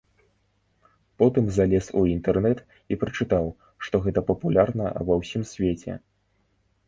Потым 1.23 1.45
залез 1.57 1.89
у 1.99 2.03
інтэрнэт 2.13 2.63
і 2.95 2.97
прачытаў, 3.03 3.45
што 3.87 3.95
гэта 4.05 4.19
папулярна 4.29 4.85
ва 5.11 5.15
ўсім 5.21 5.43
свеце. 5.51 5.93